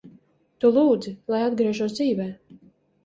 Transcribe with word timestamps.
Tu 0.63 0.71
lūdzi, 0.77 1.13
lai 1.33 1.41
atgriežos 1.49 1.95
dzīvē. 2.01 2.27